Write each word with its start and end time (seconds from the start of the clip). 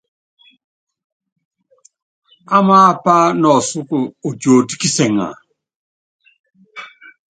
Amaapa 2.57 3.15
nɔ 3.41 3.49
ɔsúkɔ 3.57 3.97
otiotó 4.27 4.73
kisɛŋa? 4.81 5.27